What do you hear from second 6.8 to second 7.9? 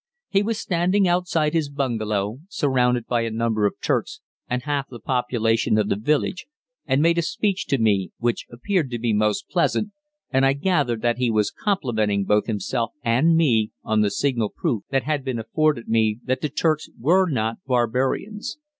and made a speech to